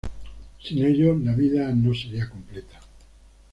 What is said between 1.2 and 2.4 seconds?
la vida no sería